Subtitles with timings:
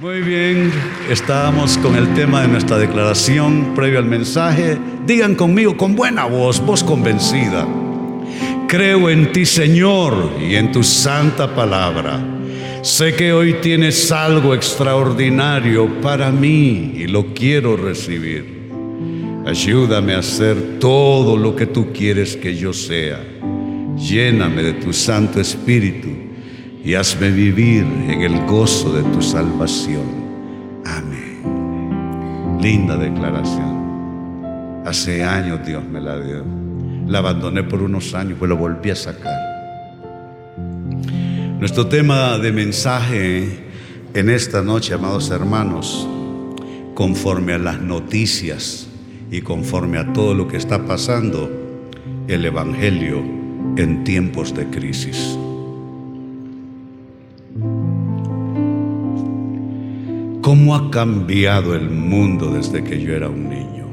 [0.00, 0.72] Muy bien,
[1.10, 4.78] estábamos con el tema de nuestra declaración previo al mensaje.
[5.04, 7.68] Digan conmigo con buena voz, voz convencida.
[8.66, 12.18] Creo en ti, Señor, y en tu santa palabra.
[12.80, 18.70] Sé que hoy tienes algo extraordinario para mí y lo quiero recibir.
[19.44, 23.22] Ayúdame a hacer todo lo que tú quieres que yo sea.
[23.98, 26.09] Lléname de tu Santo Espíritu
[26.84, 30.02] y hazme vivir en el gozo de tu salvación.
[30.84, 32.58] Amén.
[32.60, 34.82] Linda declaración.
[34.86, 36.44] Hace años Dios me la dio.
[37.06, 39.50] La abandoné por unos años, pues lo volví a sacar.
[41.58, 43.58] Nuestro tema de mensaje
[44.14, 46.08] en esta noche, amados hermanos,
[46.94, 48.88] conforme a las noticias
[49.30, 51.50] y conforme a todo lo que está pasando,
[52.26, 53.22] el Evangelio
[53.76, 55.36] en tiempos de crisis.
[60.50, 63.86] ¿Cómo ha cambiado el mundo desde que yo era un niño?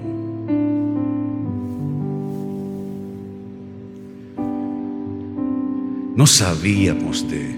[6.16, 7.56] No sabíamos de,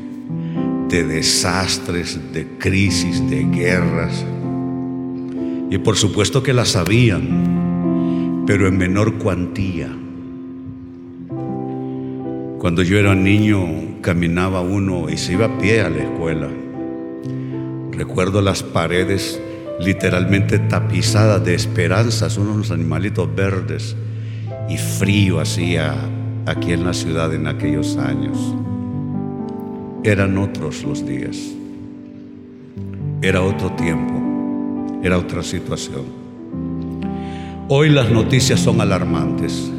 [0.90, 4.26] de desastres, de crisis, de guerras.
[5.72, 9.88] Y por supuesto que las sabían, pero en menor cuantía.
[12.58, 16.50] Cuando yo era niño caminaba uno y se iba a pie a la escuela.
[18.00, 19.42] Recuerdo las paredes
[19.82, 23.94] literalmente tapizadas de esperanzas, unos animalitos verdes
[24.70, 25.96] y frío hacía
[26.46, 28.38] aquí en la ciudad en aquellos años.
[30.06, 31.36] Eran otros los días.
[33.22, 34.14] Era otro tiempo.
[35.04, 36.06] Era otra situación.
[37.68, 39.70] Hoy las noticias son alarmantes.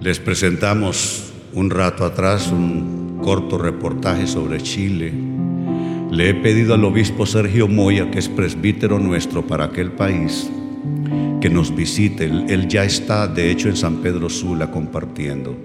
[0.00, 5.37] Les presentamos un rato atrás un corto reportaje sobre Chile
[6.10, 10.50] le he pedido al obispo Sergio Moya, que es presbítero nuestro para aquel país,
[11.40, 12.24] que nos visite.
[12.24, 15.56] Él, ya está, de hecho, en San Pedro Sula compartiendo.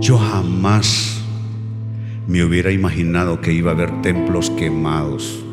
[0.00, 1.22] Yo jamás
[2.26, 5.44] me hubiera imaginado que iba a haber templos quemados,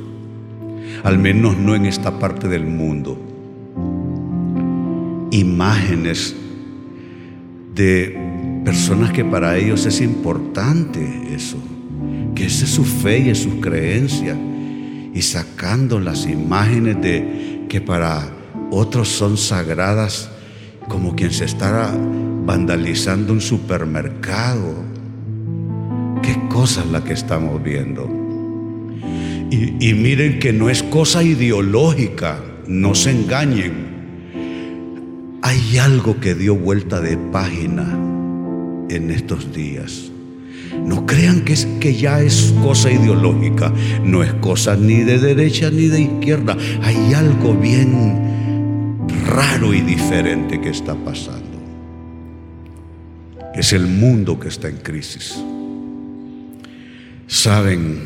[1.03, 3.19] al menos no en esta parte del mundo.
[5.31, 6.33] Imágenes
[7.75, 11.57] de personas que para ellos es importante eso
[12.37, 14.37] que esa es su fe y es su creencia.
[15.11, 18.29] Y sacando las imágenes de que para
[18.69, 20.29] otros son sagradas,
[20.87, 21.91] como quien se está
[22.45, 24.75] vandalizando un supermercado.
[26.21, 28.07] Qué cosa es la que estamos viendo.
[29.49, 33.87] Y, y miren que no es cosa ideológica, no se engañen.
[35.41, 37.97] Hay algo que dio vuelta de página
[38.89, 40.11] en estos días.
[40.87, 43.73] No crean que, es, que ya es cosa ideológica,
[44.05, 46.55] no es cosa ni de derecha ni de izquierda.
[46.81, 51.57] Hay algo bien raro y diferente que está pasando.
[53.53, 55.37] Es el mundo que está en crisis.
[57.27, 57.99] Saben,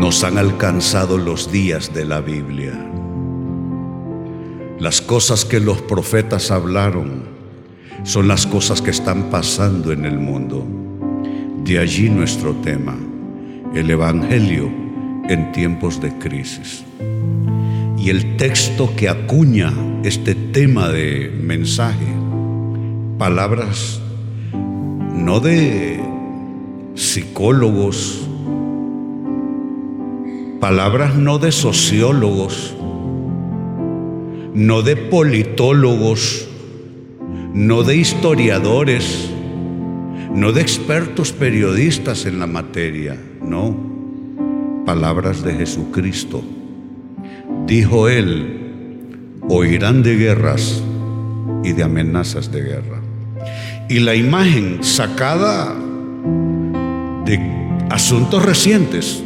[0.00, 2.72] nos han alcanzado los días de la Biblia.
[4.80, 7.22] Las cosas que los profetas hablaron
[8.02, 10.83] son las cosas que están pasando en el mundo.
[11.64, 12.94] De allí nuestro tema,
[13.74, 14.70] el Evangelio
[15.28, 16.84] en tiempos de crisis.
[17.98, 19.72] Y el texto que acuña
[20.02, 22.06] este tema de mensaje,
[23.16, 23.98] palabras
[24.52, 26.00] no de
[26.94, 28.28] psicólogos,
[30.60, 32.76] palabras no de sociólogos,
[34.52, 36.46] no de politólogos,
[37.54, 39.30] no de historiadores,
[40.34, 43.76] no de expertos periodistas en la materia, no,
[44.84, 46.42] palabras de Jesucristo.
[47.66, 50.82] Dijo él, oirán de guerras
[51.62, 53.00] y de amenazas de guerra.
[53.88, 55.72] Y la imagen sacada
[57.24, 57.38] de
[57.90, 59.22] asuntos recientes,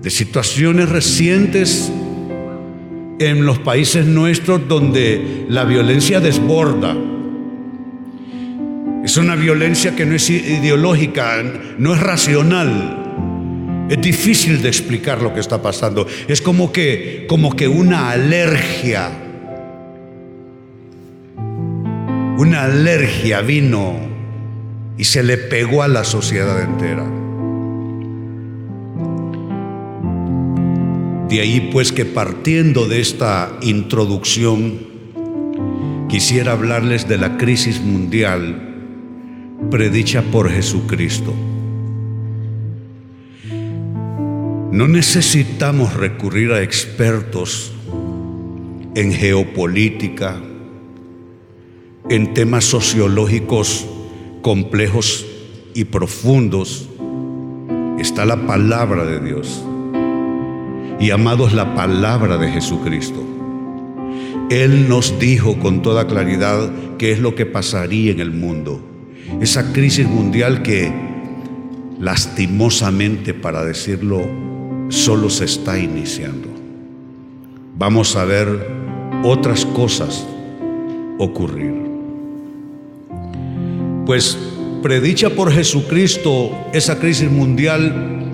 [0.00, 1.92] de situaciones recientes
[3.18, 6.96] en los países nuestros donde la violencia desborda,
[9.06, 11.40] es una violencia que no es ideológica,
[11.78, 13.86] no es racional.
[13.88, 16.08] Es difícil de explicar lo que está pasando.
[16.26, 19.12] Es como que, como que una alergia.
[22.36, 23.94] Una alergia vino
[24.98, 27.04] y se le pegó a la sociedad entera.
[31.28, 34.80] De ahí pues que partiendo de esta introducción,
[36.08, 38.65] quisiera hablarles de la crisis mundial
[39.70, 41.34] predicha por Jesucristo.
[44.72, 47.72] No necesitamos recurrir a expertos
[48.94, 50.36] en geopolítica,
[52.08, 53.86] en temas sociológicos
[54.42, 55.26] complejos
[55.74, 56.88] y profundos.
[57.98, 59.64] Está la palabra de Dios.
[61.00, 63.22] Y amados, la palabra de Jesucristo.
[64.50, 68.95] Él nos dijo con toda claridad qué es lo que pasaría en el mundo.
[69.40, 70.92] Esa crisis mundial que
[71.98, 74.22] lastimosamente, para decirlo,
[74.88, 76.48] solo se está iniciando.
[77.78, 78.68] Vamos a ver
[79.22, 80.26] otras cosas
[81.18, 81.74] ocurrir.
[84.04, 84.38] Pues
[84.82, 88.24] predicha por Jesucristo esa crisis mundial,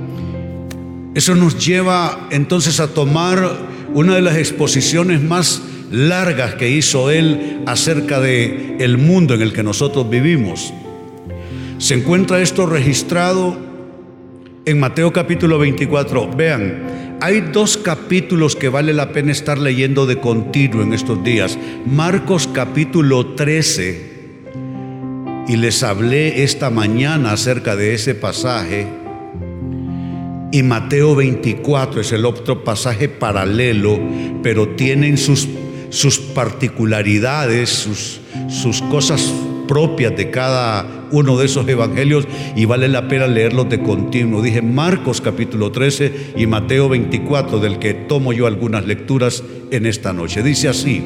[1.14, 7.62] eso nos lleva entonces a tomar una de las exposiciones más largas que hizo él
[7.66, 10.72] acerca de el mundo en el que nosotros vivimos.
[11.82, 13.56] Se encuentra esto registrado
[14.66, 16.30] en Mateo capítulo 24.
[16.30, 21.58] Vean, hay dos capítulos que vale la pena estar leyendo de continuo en estos días.
[21.84, 24.12] Marcos capítulo 13.
[25.48, 28.86] Y les hablé esta mañana acerca de ese pasaje.
[30.52, 33.98] Y Mateo 24 es el otro pasaje paralelo,
[34.44, 35.48] pero tienen sus
[35.90, 39.34] sus particularidades, sus, sus cosas
[39.72, 44.42] propias de cada uno de esos evangelios y vale la pena leerlos de continuo.
[44.42, 50.12] Dije Marcos capítulo 13 y Mateo 24, del que tomo yo algunas lecturas en esta
[50.12, 50.42] noche.
[50.42, 51.02] Dice así,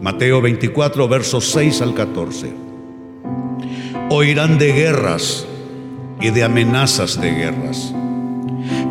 [0.00, 2.52] Mateo 24, versos 6 al 14.
[4.10, 5.46] Oirán de guerras
[6.20, 7.94] y de amenazas de guerras,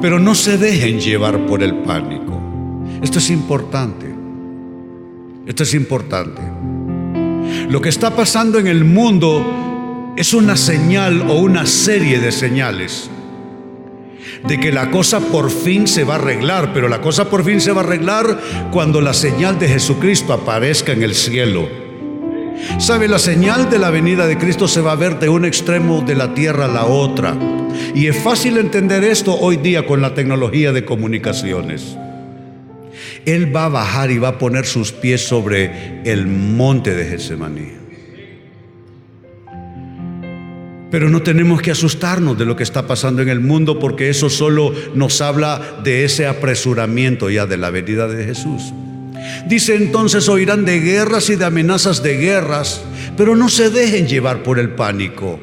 [0.02, 2.42] pero no se dejen llevar por el pánico.
[3.02, 4.06] Esto es importante.
[5.46, 6.51] Esto es importante.
[7.72, 13.10] Lo que está pasando en el mundo es una señal o una serie de señales
[14.46, 17.62] de que la cosa por fin se va a arreglar, pero la cosa por fin
[17.62, 18.42] se va a arreglar
[18.74, 21.70] cuando la señal de Jesucristo aparezca en el cielo.
[22.78, 23.08] ¿Sabe?
[23.08, 26.16] La señal de la venida de Cristo se va a ver de un extremo de
[26.16, 27.38] la tierra a la otra.
[27.96, 31.96] Y es fácil entender esto hoy día con la tecnología de comunicaciones.
[33.26, 37.82] Él va a bajar y va a poner sus pies sobre el monte de Getsemaní.
[40.92, 44.30] Pero no tenemos que asustarnos de lo que está pasando en el mundo porque eso
[44.30, 48.74] solo nos habla de ese apresuramiento ya de la venida de Jesús.
[49.48, 52.82] Dice entonces oirán de guerras y de amenazas de guerras,
[53.16, 55.40] pero no se dejen llevar por el pánico.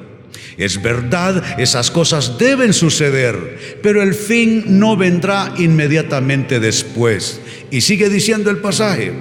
[0.59, 7.41] Es verdad, esas cosas deben suceder, pero el fin no vendrá inmediatamente después.
[7.71, 9.13] Y sigue diciendo el pasaje,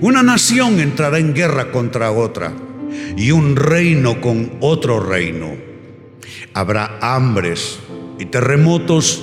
[0.00, 2.52] una nación entrará en guerra contra otra
[3.16, 5.54] y un reino con otro reino.
[6.52, 7.78] Habrá hambres
[8.18, 9.22] y terremotos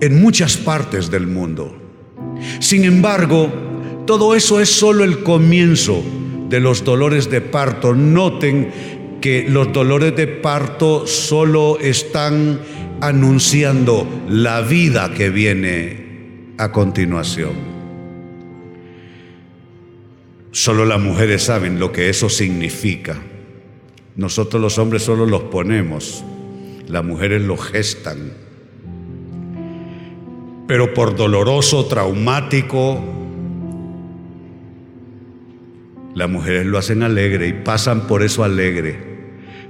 [0.00, 1.76] en muchas partes del mundo.
[2.58, 3.52] Sin embargo,
[4.06, 6.02] todo eso es solo el comienzo
[6.48, 7.94] de los dolores de parto.
[7.94, 8.70] Noten
[9.20, 12.60] que los dolores de parto solo están
[13.00, 17.69] anunciando la vida que viene a continuación.
[20.52, 23.16] Solo las mujeres saben lo que eso significa.
[24.16, 26.24] Nosotros los hombres solo los ponemos,
[26.88, 28.32] las mujeres lo gestan.
[30.66, 33.02] Pero por doloroso, traumático,
[36.14, 39.08] las mujeres lo hacen alegre y pasan por eso alegre.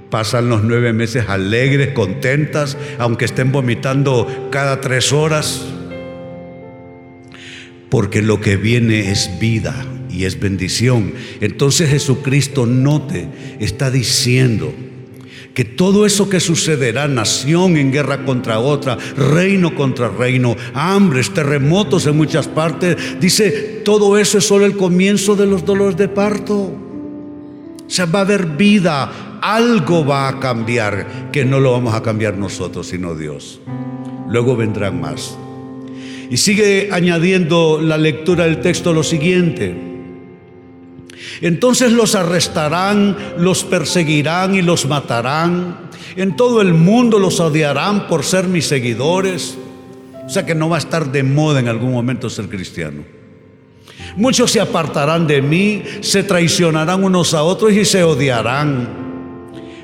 [0.09, 5.63] Pasan los nueve meses alegres, contentas, aunque estén vomitando cada tres horas,
[7.89, 11.13] porque lo que viene es vida y es bendición.
[11.39, 13.27] Entonces Jesucristo note,
[13.59, 14.73] está diciendo
[15.53, 22.07] que todo eso que sucederá, nación en guerra contra otra, reino contra reino, hambres, terremotos
[22.07, 26.55] en muchas partes, dice, todo eso es solo el comienzo de los dolores de parto.
[26.55, 32.01] O sea, va a haber vida, algo va a cambiar, que no lo vamos a
[32.01, 33.59] cambiar nosotros, sino Dios.
[34.29, 35.37] Luego vendrán más.
[36.29, 39.90] Y sigue añadiendo la lectura del texto lo siguiente.
[41.41, 45.89] Entonces los arrestarán, los perseguirán y los matarán.
[46.15, 49.57] En todo el mundo los odiarán por ser mis seguidores.
[50.25, 53.03] O sea que no va a estar de moda en algún momento ser cristiano.
[54.15, 59.01] Muchos se apartarán de mí, se traicionarán unos a otros y se odiarán.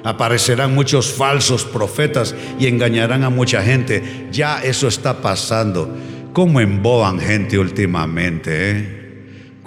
[0.03, 4.27] Aparecerán muchos falsos profetas y engañarán a mucha gente.
[4.31, 5.89] Ya eso está pasando.
[6.33, 8.71] ¿Cómo emboban gente últimamente?
[8.71, 8.96] Eh?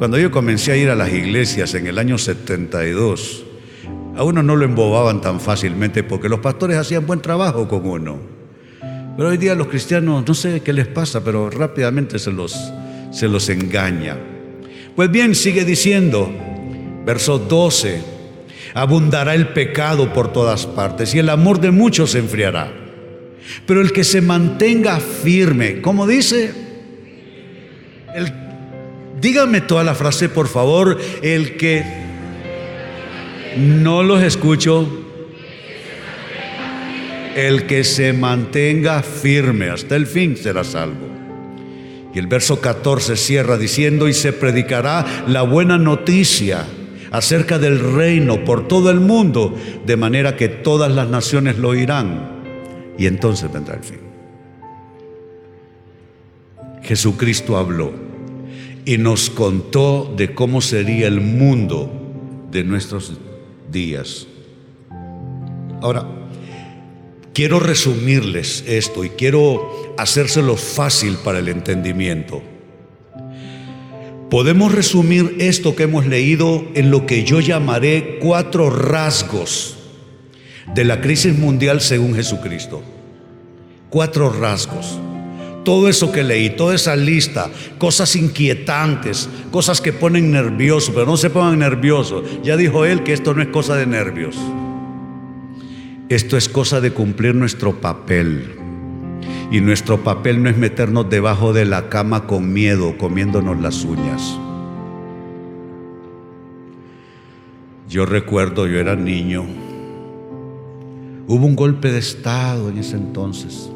[0.00, 3.44] Cuando yo comencé a ir a las iglesias en el año 72,
[4.16, 8.18] a uno no lo embobaban tan fácilmente porque los pastores hacían buen trabajo con uno.
[9.14, 12.72] Pero hoy día los cristianos, no sé qué les pasa, pero rápidamente se los,
[13.10, 14.16] se los engaña.
[14.96, 16.32] Pues bien, sigue diciendo,
[17.04, 18.00] verso 12,
[18.72, 22.72] abundará el pecado por todas partes y el amor de muchos se enfriará.
[23.66, 26.54] Pero el que se mantenga firme, como dice,
[28.14, 28.32] el,
[29.20, 31.84] dígame toda la frase por favor, el que
[33.56, 34.88] no los escucho,
[37.36, 41.08] el que se mantenga firme hasta el fin será salvo.
[42.12, 46.66] Y el verso 14 cierra diciendo, y se predicará la buena noticia
[47.12, 52.40] acerca del reino por todo el mundo, de manera que todas las naciones lo oirán.
[52.98, 54.00] Y entonces vendrá el fin.
[56.82, 58.09] Jesucristo habló
[58.90, 61.88] y nos contó de cómo sería el mundo
[62.50, 63.12] de nuestros
[63.70, 64.26] días.
[65.80, 66.08] Ahora,
[67.32, 72.42] quiero resumirles esto y quiero hacérselo fácil para el entendimiento.
[74.28, 79.76] Podemos resumir esto que hemos leído en lo que yo llamaré cuatro rasgos
[80.74, 82.82] de la crisis mundial según Jesucristo.
[83.88, 84.98] Cuatro rasgos.
[85.64, 91.16] Todo eso que leí, toda esa lista, cosas inquietantes, cosas que ponen nervioso, pero no
[91.16, 92.24] se pongan nerviosos.
[92.42, 94.36] Ya dijo él que esto no es cosa de nervios.
[96.08, 98.56] Esto es cosa de cumplir nuestro papel.
[99.52, 104.38] Y nuestro papel no es meternos debajo de la cama con miedo, comiéndonos las uñas.
[107.88, 109.44] Yo recuerdo, yo era niño,
[111.26, 113.68] hubo un golpe de Estado en ese entonces.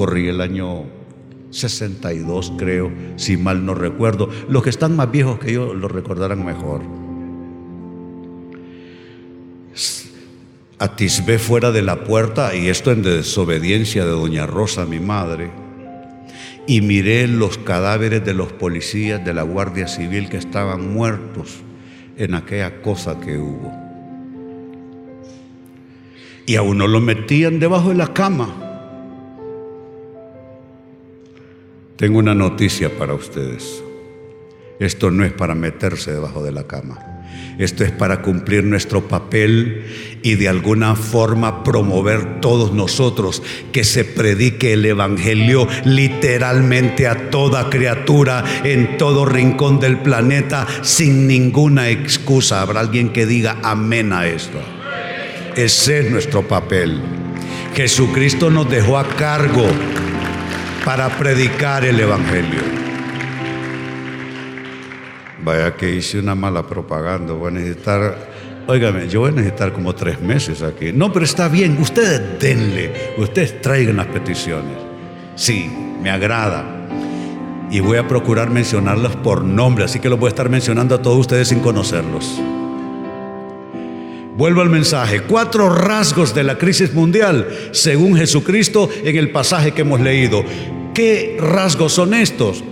[0.00, 0.84] Corrí el año
[1.50, 4.30] 62, creo, si mal no recuerdo.
[4.48, 6.80] Los que están más viejos que yo lo recordarán mejor.
[10.78, 15.50] atisbé fuera de la puerta, y esto en desobediencia de doña Rosa, mi madre,
[16.66, 21.58] y miré los cadáveres de los policías de la Guardia Civil que estaban muertos
[22.16, 23.70] en aquella cosa que hubo.
[26.46, 28.69] Y a uno lo metían debajo de la cama.
[32.00, 33.82] Tengo una noticia para ustedes.
[34.78, 36.98] Esto no es para meterse debajo de la cama.
[37.58, 39.84] Esto es para cumplir nuestro papel
[40.22, 47.68] y de alguna forma promover todos nosotros que se predique el Evangelio literalmente a toda
[47.68, 52.62] criatura en todo rincón del planeta sin ninguna excusa.
[52.62, 54.58] Habrá alguien que diga amén a esto.
[55.54, 56.98] Ese es nuestro papel.
[57.74, 59.66] Jesucristo nos dejó a cargo
[60.84, 62.60] para predicar el Evangelio.
[65.42, 67.32] Vaya que hice una mala propaganda.
[67.32, 68.16] Voy a necesitar,
[68.66, 70.92] óigame, yo voy a necesitar como tres meses aquí.
[70.92, 74.76] No, pero está bien, ustedes denle, ustedes traigan las peticiones.
[75.34, 75.70] Sí,
[76.02, 76.64] me agrada.
[77.70, 81.02] Y voy a procurar mencionarlos por nombre, así que los voy a estar mencionando a
[81.02, 82.40] todos ustedes sin conocerlos.
[84.36, 85.22] Vuelvo al mensaje.
[85.22, 90.44] Cuatro rasgos de la crisis mundial, según Jesucristo en el pasaje que hemos leído.
[90.94, 92.62] ¿Qué rasgos son estos?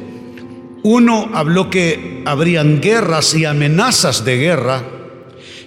[0.82, 4.84] Uno habló que habrían guerras y amenazas de guerra,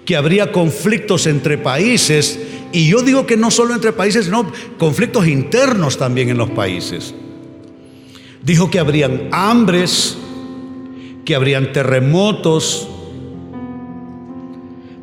[0.06, 2.40] que habría conflictos entre países,
[2.72, 7.14] y yo digo que no solo entre países, sino conflictos internos también en los países.
[8.42, 10.18] Dijo que habrían hambres,
[11.26, 12.88] que habrían terremotos.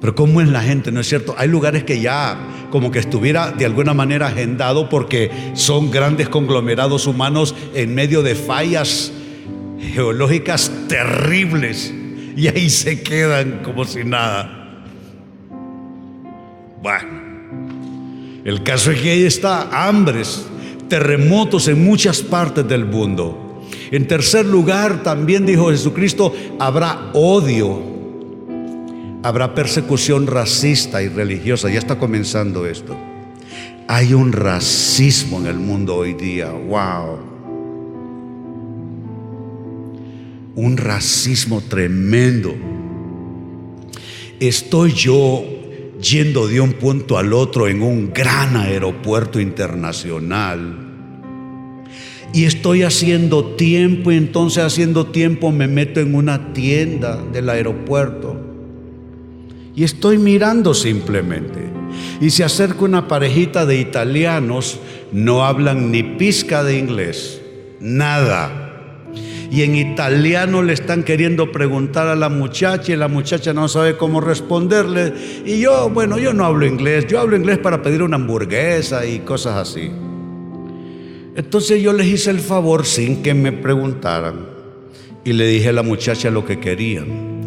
[0.00, 0.92] Pero ¿cómo es la gente?
[0.92, 1.34] ¿No es cierto?
[1.36, 2.38] Hay lugares que ya
[2.70, 8.34] como que estuviera de alguna manera agendado porque son grandes conglomerados humanos en medio de
[8.34, 9.12] fallas
[9.80, 11.92] geológicas terribles
[12.36, 14.84] y ahí se quedan como si nada.
[16.80, 17.08] Bueno,
[18.44, 20.46] el caso es que ahí está hambres,
[20.88, 23.64] terremotos en muchas partes del mundo.
[23.90, 27.97] En tercer lugar, también dijo Jesucristo, habrá odio,
[29.28, 31.70] habrá persecución racista y religiosa.
[31.70, 32.96] Ya está comenzando esto.
[33.86, 36.50] Hay un racismo en el mundo hoy día.
[36.50, 37.28] Wow.
[40.58, 42.52] un racismo tremendo.
[44.40, 45.44] Estoy yo
[46.02, 50.86] yendo de un punto al otro en un gran aeropuerto internacional.
[52.34, 58.47] Y estoy haciendo tiempo y entonces haciendo tiempo me meto en una tienda del aeropuerto.
[59.78, 61.70] Y estoy mirando simplemente.
[62.20, 64.80] Y se acerca una parejita de italianos,
[65.12, 67.40] no hablan ni pizca de inglés,
[67.78, 68.64] nada
[69.52, 73.96] y en italiano le están queriendo preguntar a la muchacha y la muchacha no sabe
[73.96, 75.14] cómo responderle.
[75.46, 79.20] Y yo, bueno, yo no hablo inglés, yo hablo inglés para pedir una hamburguesa y
[79.20, 79.92] cosas así.
[81.36, 84.48] Entonces yo les hice el favor sin que me preguntaran
[85.24, 87.37] y le dije a la muchacha lo que querían.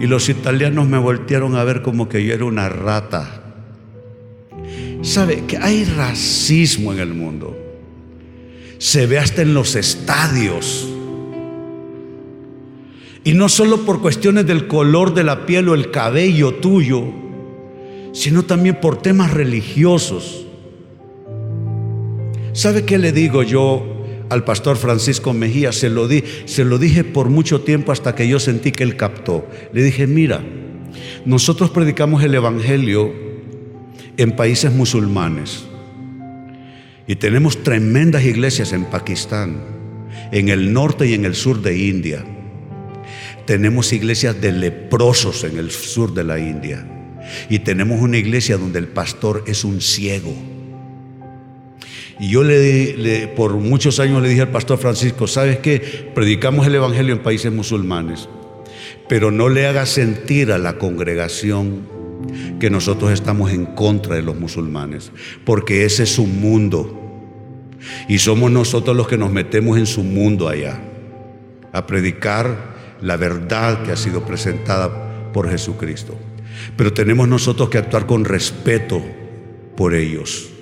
[0.00, 3.42] Y los italianos me voltearon a ver como que yo era una rata.
[5.02, 7.56] ¿Sabe que hay racismo en el mundo?
[8.78, 10.88] Se ve hasta en los estadios.
[13.24, 17.04] Y no solo por cuestiones del color de la piel o el cabello tuyo,
[18.12, 20.46] sino también por temas religiosos.
[22.52, 23.95] ¿Sabe qué le digo yo
[24.28, 25.72] al pastor Francisco Mejía?
[25.72, 28.96] Se lo, di, se lo dije por mucho tiempo hasta que yo sentí que él
[28.96, 29.48] captó.
[29.72, 30.42] Le dije, mira,
[31.24, 33.12] nosotros predicamos el Evangelio
[34.16, 35.66] en países musulmanes
[37.06, 39.60] y tenemos tremendas iglesias en Pakistán,
[40.32, 42.24] en el norte y en el sur de India.
[43.46, 46.84] Tenemos iglesias de leprosos en el sur de la India.
[47.48, 50.34] Y tenemos una iglesia donde el pastor es un ciego.
[52.18, 56.10] Y yo le, por muchos años le dije al pastor Francisco, ¿sabes qué?
[56.14, 58.28] Predicamos el Evangelio en países musulmanes,
[59.08, 61.86] pero no le haga sentir a la congregación
[62.58, 65.12] que nosotros estamos en contra de los musulmanes,
[65.44, 67.02] porque ese es su mundo.
[68.08, 70.80] Y somos nosotros los que nos metemos en su mundo allá,
[71.72, 76.14] a predicar la verdad que ha sido presentada por Jesucristo.
[76.78, 79.02] Pero tenemos nosotros que actuar con respeto
[79.76, 80.55] por ellos.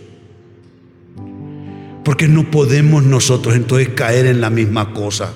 [2.04, 5.32] Porque no podemos nosotros entonces caer en la misma cosa.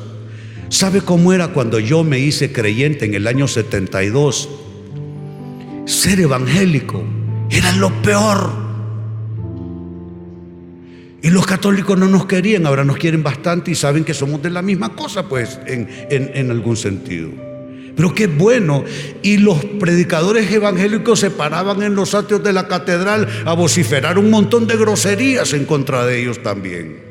[0.69, 4.49] ¿Sabe cómo era cuando yo me hice creyente en el año 72?
[5.87, 7.03] Ser evangélico
[7.51, 8.69] era lo peor.
[11.23, 14.51] Y los católicos no nos querían, ahora nos quieren bastante y saben que somos de
[14.51, 17.48] la misma cosa, pues, en, en algún sentido.
[17.99, 18.85] Pero qué bueno.
[19.23, 24.31] Y los predicadores evangélicos se paraban en los atrios de la catedral a vociferar un
[24.31, 27.03] montón de groserías en contra de ellos también.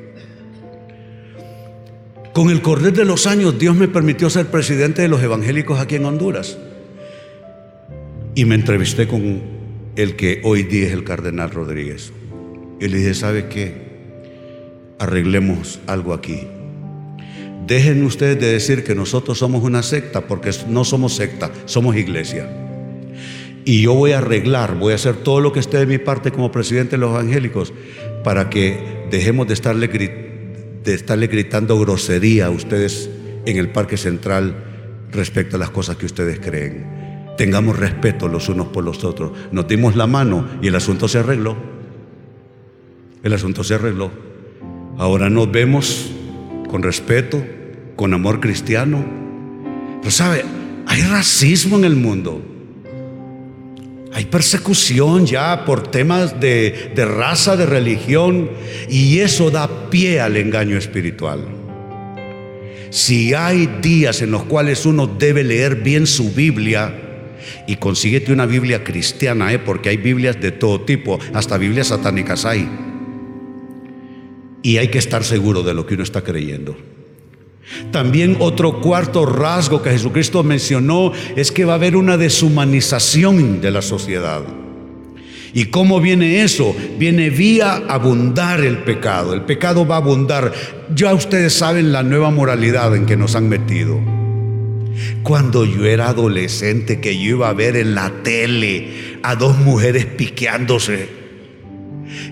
[2.33, 5.95] Con el correr de los años, Dios me permitió ser presidente de los evangélicos aquí
[5.95, 6.57] en Honduras.
[8.33, 9.41] Y me entrevisté con
[9.97, 12.13] el que hoy día es el cardenal Rodríguez.
[12.79, 13.73] Y le dije, ¿sabe qué?
[14.99, 16.47] Arreglemos algo aquí.
[17.67, 22.49] Dejen ustedes de decir que nosotros somos una secta, porque no somos secta, somos iglesia.
[23.65, 26.31] Y yo voy a arreglar, voy a hacer todo lo que esté de mi parte
[26.31, 27.73] como presidente de los evangélicos
[28.23, 29.87] para que dejemos de estarle,
[31.27, 33.09] gritando grosería a ustedes
[33.45, 34.63] en el Parque Central
[35.11, 36.85] respecto a las cosas que ustedes creen.
[37.37, 39.33] Tengamos respeto los unos por los otros.
[39.51, 41.57] Nos dimos la mano y el asunto se arregló.
[43.23, 44.09] El asunto se arregló.
[44.97, 46.13] Ahora nos vemos
[46.69, 47.43] con respeto,
[47.97, 49.03] con amor cristiano.
[49.99, 50.45] Pero sabe,
[50.85, 52.41] hay racismo en el mundo.
[54.13, 58.49] Hay persecución ya por temas de, de, raza, de religión,
[58.89, 61.45] y eso da pie al engaño espiritual.
[62.89, 67.03] Si hay días en los cuales uno debe leer bien su Biblia,
[67.67, 69.59] y consíguete una Biblia cristiana, ¿eh?
[69.59, 72.67] porque hay Biblias de todo tipo, hasta Biblias satánicas hay.
[74.63, 76.77] Y hay que estar seguro de lo que uno está creyendo.
[77.91, 83.71] También otro cuarto rasgo que Jesucristo mencionó es que va a haber una deshumanización de
[83.71, 84.43] la sociedad.
[85.53, 86.75] ¿Y cómo viene eso?
[86.97, 89.33] Viene vía abundar el pecado.
[89.33, 90.53] El pecado va a abundar.
[90.93, 93.99] Ya ustedes saben la nueva moralidad en que nos han metido.
[95.23, 100.05] Cuando yo era adolescente que yo iba a ver en la tele a dos mujeres
[100.05, 101.09] piqueándose,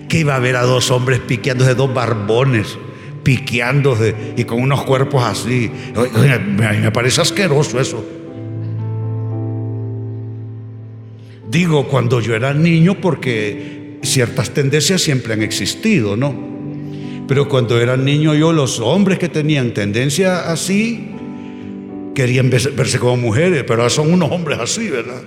[0.08, 2.78] que iba a ver a dos hombres piqueándose, dos barbones
[3.26, 5.68] piqueándose y con unos cuerpos así.
[6.80, 8.04] me parece asqueroso eso.
[11.50, 16.32] Digo cuando yo era niño porque ciertas tendencias siempre han existido, ¿no?
[17.26, 21.08] Pero cuando era niño yo, los hombres que tenían tendencia así,
[22.14, 25.22] querían verse, como mujeres, pero ahora son unos hombres así, ¿verdad?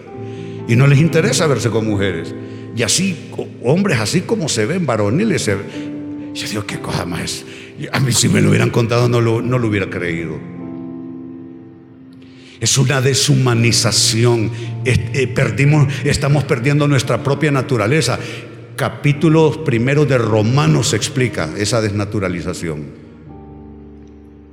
[0.70, 2.34] Y no les interesa verse como mujeres.
[2.78, 3.30] Y así,
[3.62, 5.48] hombres así como se ven, varoniles.
[5.48, 7.44] Yo digo, qué cosa más
[7.92, 10.40] a mí si me lo hubieran contado no lo, no lo hubiera creído.
[12.60, 14.52] Es una deshumanización.
[14.84, 18.20] Eh, perdimos, estamos perdiendo nuestra propia naturaleza.
[18.76, 22.88] Capítulo primero de Romanos explica esa desnaturalización.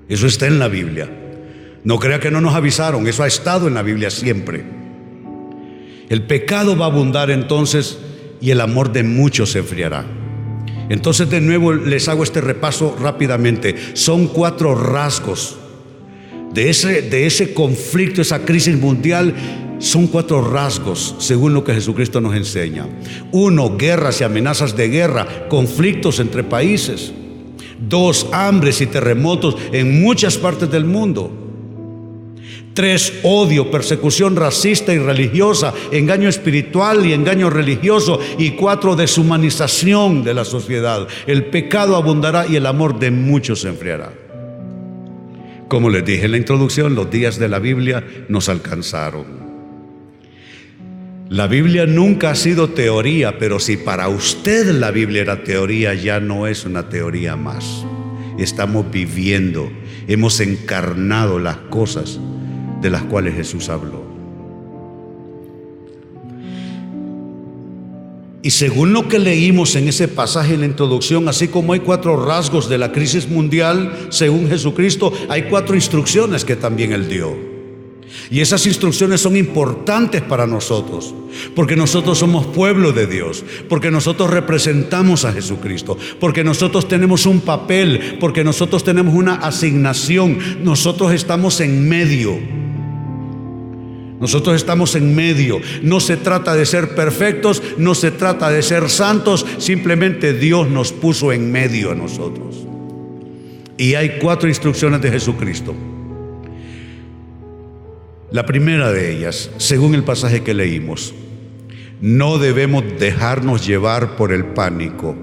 [0.08, 1.10] Eso está en la Biblia.
[1.82, 4.64] No crea que no nos avisaron, eso ha estado en la Biblia siempre.
[6.08, 7.98] El pecado va a abundar entonces
[8.40, 10.04] y el amor de muchos se enfriará.
[10.88, 13.74] Entonces de nuevo les hago este repaso rápidamente.
[13.94, 15.56] Son cuatro rasgos
[16.52, 19.34] de ese, de ese conflicto, esa crisis mundial.
[19.78, 22.86] Son cuatro rasgos según lo que Jesucristo nos enseña.
[23.32, 27.12] Uno, guerras y amenazas de guerra, conflictos entre países.
[27.78, 31.45] Dos, hambres y terremotos en muchas partes del mundo.
[32.76, 38.20] Tres, odio, persecución racista y religiosa, engaño espiritual y engaño religioso.
[38.36, 41.08] Y cuatro, deshumanización de la sociedad.
[41.26, 44.12] El pecado abundará y el amor de muchos se enfriará.
[45.68, 49.24] Como les dije en la introducción, los días de la Biblia nos alcanzaron.
[51.30, 56.20] La Biblia nunca ha sido teoría, pero si para usted la Biblia era teoría, ya
[56.20, 57.86] no es una teoría más.
[58.38, 59.72] Estamos viviendo,
[60.08, 62.20] hemos encarnado las cosas
[62.80, 64.16] de las cuales Jesús habló.
[68.46, 72.24] Y según lo que leímos en ese pasaje en la introducción, así como hay cuatro
[72.24, 77.34] rasgos de la crisis mundial, según Jesucristo, hay cuatro instrucciones que también Él dio.
[78.30, 81.12] Y esas instrucciones son importantes para nosotros,
[81.56, 87.40] porque nosotros somos pueblo de Dios, porque nosotros representamos a Jesucristo, porque nosotros tenemos un
[87.40, 92.65] papel, porque nosotros tenemos una asignación, nosotros estamos en medio.
[94.20, 95.60] Nosotros estamos en medio.
[95.82, 100.92] No se trata de ser perfectos, no se trata de ser santos, simplemente Dios nos
[100.92, 102.66] puso en medio a nosotros.
[103.76, 105.74] Y hay cuatro instrucciones de Jesucristo.
[108.30, 111.14] La primera de ellas, según el pasaje que leímos,
[112.00, 115.14] no debemos dejarnos llevar por el pánico,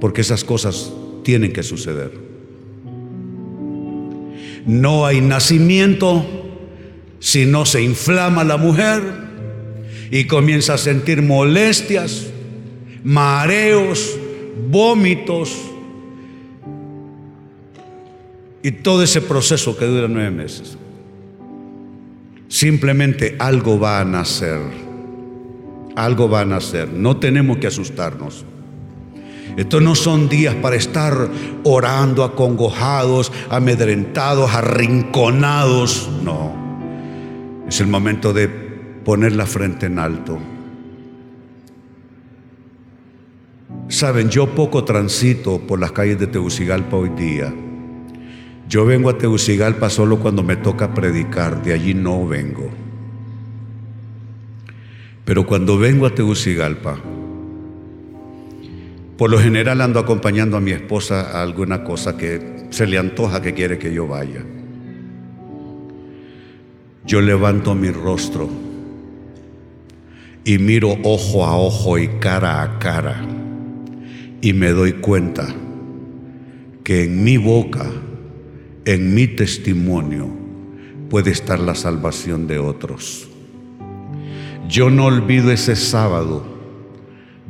[0.00, 0.92] porque esas cosas
[1.24, 2.12] tienen que suceder.
[4.64, 6.45] No hay nacimiento
[7.18, 9.02] si no se inflama la mujer
[10.10, 12.26] y comienza a sentir molestias,
[13.02, 14.16] mareos,
[14.68, 15.56] vómitos
[18.62, 20.76] y todo ese proceso que dura nueve meses.
[22.48, 24.60] Simplemente algo va a nacer.
[25.94, 26.88] Algo va a nacer.
[26.92, 28.44] No tenemos que asustarnos.
[29.56, 31.28] Estos no son días para estar
[31.64, 36.10] orando, acongojados, amedrentados, arrinconados.
[36.22, 36.65] No.
[37.68, 40.38] Es el momento de poner la frente en alto.
[43.88, 47.52] Saben, yo poco transito por las calles de Tegucigalpa hoy día.
[48.68, 52.70] Yo vengo a Tegucigalpa solo cuando me toca predicar, de allí no vengo.
[55.24, 56.98] Pero cuando vengo a Tegucigalpa,
[59.16, 63.40] por lo general ando acompañando a mi esposa a alguna cosa que se le antoja
[63.42, 64.44] que quiere que yo vaya.
[67.06, 68.48] Yo levanto mi rostro
[70.44, 73.24] y miro ojo a ojo y cara a cara
[74.40, 75.46] y me doy cuenta
[76.82, 77.86] que en mi boca
[78.84, 80.28] en mi testimonio
[81.10, 83.28] puede estar la salvación de otros.
[84.68, 86.44] Yo no olvido ese sábado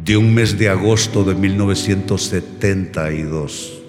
[0.04, 3.82] de un mes de agosto de 1972.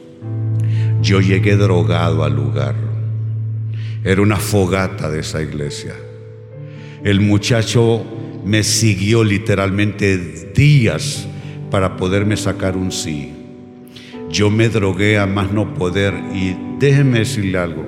[1.02, 2.87] Yo llegué drogado al lugar.
[4.08, 5.94] Era una fogata de esa iglesia.
[7.04, 8.06] El muchacho
[8.46, 10.18] me siguió literalmente
[10.56, 11.28] días
[11.70, 13.34] para poderme sacar un sí.
[14.30, 17.84] Yo me drogué a más no poder y déjeme decirle algo.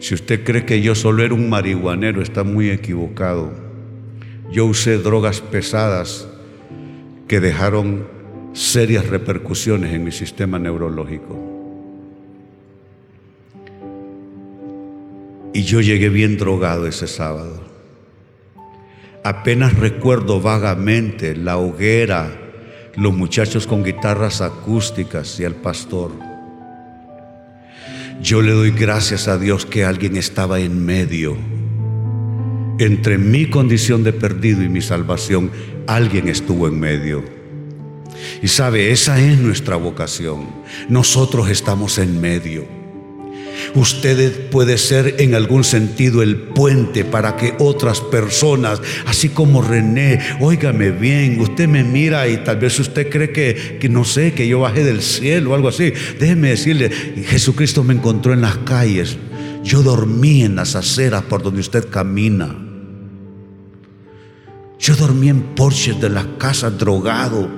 [0.00, 3.52] Si usted cree que yo solo era un marihuanero, está muy equivocado.
[4.50, 6.26] Yo usé drogas pesadas
[7.28, 8.04] que dejaron
[8.52, 11.59] serias repercusiones en mi sistema neurológico.
[15.52, 17.60] Y yo llegué bien drogado ese sábado.
[19.24, 22.40] Apenas recuerdo vagamente la hoguera
[22.96, 26.12] los muchachos con guitarras acústicas y al pastor.
[28.22, 31.36] Yo le doy gracias a Dios que alguien estaba en medio.
[32.78, 35.50] Entre mi condición de perdido y mi salvación,
[35.86, 37.24] alguien estuvo en medio.
[38.42, 40.48] Y sabe, esa es nuestra vocación.
[40.88, 42.79] Nosotros estamos en medio.
[43.74, 50.20] Usted puede ser en algún sentido el puente para que otras personas, así como René,
[50.40, 54.48] óigame bien, usted me mira y tal vez usted cree que, que no sé, que
[54.48, 55.92] yo bajé del cielo o algo así.
[56.18, 59.16] Déjeme decirle, Jesucristo me encontró en las calles.
[59.62, 62.56] Yo dormí en las aceras por donde usted camina.
[64.78, 67.48] Yo dormí en porches de las casas drogado.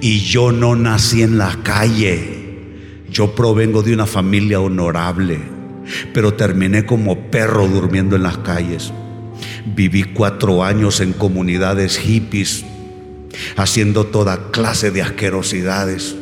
[0.00, 2.37] Y yo no nací en la calle.
[3.10, 5.40] Yo provengo de una familia honorable,
[6.12, 8.92] pero terminé como perro durmiendo en las calles.
[9.74, 12.64] Viví cuatro años en comunidades hippies,
[13.56, 16.16] haciendo toda clase de asquerosidades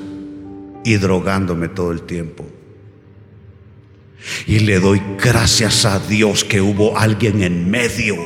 [0.84, 2.46] y drogándome todo el tiempo.
[4.46, 8.16] Y le doy gracias a Dios que hubo alguien en medio.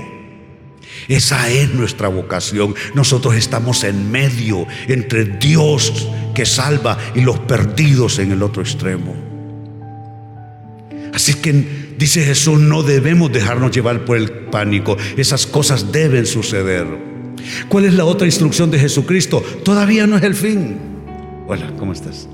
[1.08, 2.74] Esa es nuestra vocación.
[2.94, 9.14] Nosotros estamos en medio entre Dios que salva y los perdidos en el otro extremo.
[11.12, 14.96] Así que dice Jesús, no debemos dejarnos llevar por el pánico.
[15.16, 16.86] Esas cosas deben suceder.
[17.68, 19.42] ¿Cuál es la otra instrucción de Jesucristo?
[19.64, 20.78] Todavía no es el fin.
[21.46, 22.28] Hola, ¿cómo estás?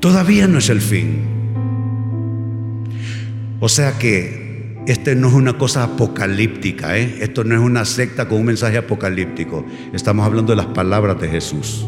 [0.00, 1.22] Todavía no es el fin.
[3.60, 7.16] O sea que este no es una cosa apocalíptica, ¿eh?
[7.20, 9.64] esto no es una secta con un mensaje apocalíptico.
[9.94, 11.86] Estamos hablando de las palabras de Jesús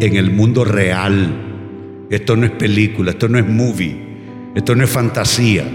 [0.00, 2.06] en el mundo real.
[2.10, 3.96] Esto no es película, esto no es movie,
[4.54, 5.66] esto no es fantasía,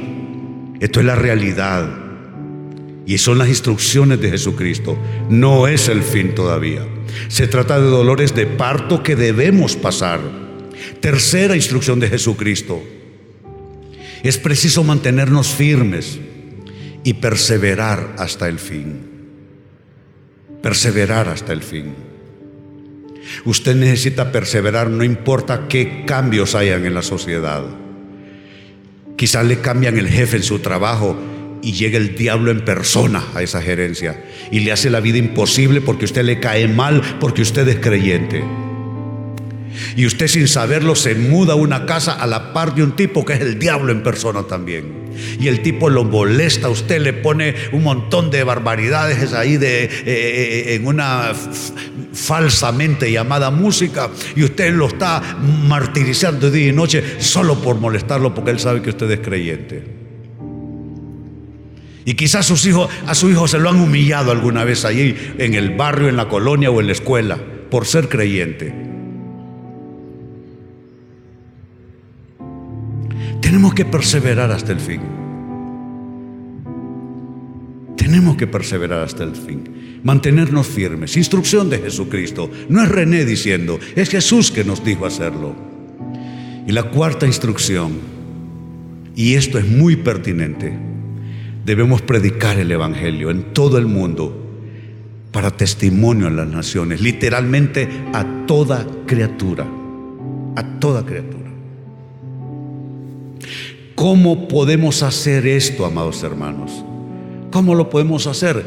[0.80, 1.90] esto es la realidad.
[3.06, 4.98] Y son las instrucciones de Jesucristo.
[5.30, 6.86] No es el fin todavía.
[7.28, 10.22] Se trata de dolores de parto que debemos pasar.
[11.00, 12.82] Tercera instrucción de Jesucristo.
[14.24, 16.20] Es preciso mantenernos firmes
[17.04, 19.00] y perseverar hasta el fin.
[20.62, 22.11] Perseverar hasta el fin.
[23.46, 27.64] Usted necesita perseverar, no importa qué cambios hayan en la sociedad.
[29.18, 31.18] Quizás le cambian el jefe en su trabajo
[31.62, 35.82] y llega el diablo en persona a esa gerencia y le hace la vida imposible
[35.82, 38.44] porque usted le cae mal, porque usted es creyente.
[39.96, 43.26] Y usted sin saberlo se muda a una casa a la par de un tipo
[43.26, 45.02] que es el diablo en persona también.
[45.40, 49.90] Y el tipo lo molesta, usted le pone un montón de barbaridades ahí de, eh,
[50.06, 51.32] eh, en una
[52.14, 55.22] falsamente llamada música y usted lo está
[55.68, 60.02] martirizando día y noche solo por molestarlo porque él sabe que usted es creyente.
[62.04, 65.54] Y quizás sus hijos, a su hijo se lo han humillado alguna vez allí en
[65.54, 67.38] el barrio, en la colonia o en la escuela
[67.70, 68.91] por ser creyente.
[73.52, 75.02] Tenemos que perseverar hasta el fin.
[77.98, 80.00] Tenemos que perseverar hasta el fin.
[80.04, 81.18] Mantenernos firmes.
[81.18, 82.50] Instrucción de Jesucristo.
[82.70, 85.54] No es René diciendo, es Jesús que nos dijo hacerlo.
[86.66, 88.00] Y la cuarta instrucción,
[89.18, 90.72] y esto es muy pertinente,
[91.66, 94.48] debemos predicar el Evangelio en todo el mundo
[95.34, 99.68] para testimonio en las naciones, literalmente a toda criatura,
[100.56, 101.41] a toda criatura.
[104.02, 106.84] ¿Cómo podemos hacer esto, amados hermanos?
[107.52, 108.66] ¿Cómo lo podemos hacer?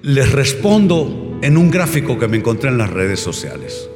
[0.00, 3.86] Les respondo en un gráfico que me encontré en las redes sociales.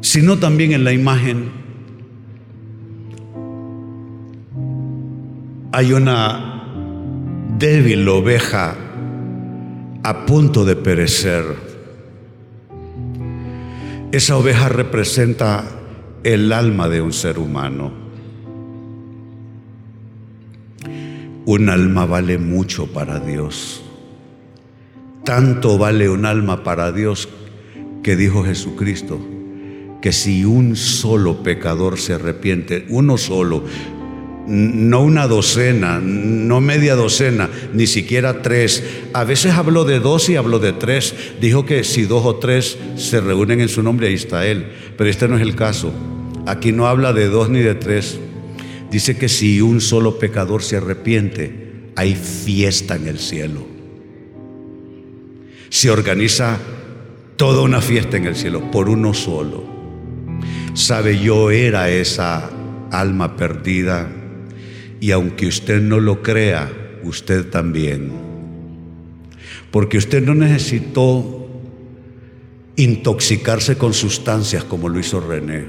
[0.00, 1.52] Sino también en la imagen
[5.70, 6.64] hay una
[7.56, 8.74] débil oveja
[10.02, 11.44] a punto de perecer.
[14.10, 15.76] Esa oveja representa
[16.22, 17.92] el alma de un ser humano.
[21.46, 23.82] Un alma vale mucho para Dios.
[25.24, 27.28] Tanto vale un alma para Dios
[28.02, 29.18] que dijo Jesucristo,
[30.00, 33.64] que si un solo pecador se arrepiente, uno solo,
[34.46, 38.82] no una docena, no media docena, ni siquiera tres.
[39.12, 41.14] A veces habló de dos y habló de tres.
[41.40, 44.66] Dijo que si dos o tres se reúnen en su nombre, ahí está Él.
[44.96, 45.92] Pero este no es el caso.
[46.46, 48.18] Aquí no habla de dos ni de tres.
[48.90, 53.66] Dice que si un solo pecador se arrepiente, hay fiesta en el cielo.
[55.68, 56.58] Se organiza
[57.36, 59.64] toda una fiesta en el cielo por uno solo.
[60.74, 62.50] Sabe, yo era esa
[62.90, 64.08] alma perdida
[65.00, 66.70] y aunque usted no lo crea,
[67.02, 68.12] usted también.
[69.70, 71.48] Porque usted no necesitó
[72.76, 75.64] intoxicarse con sustancias como lo hizo René.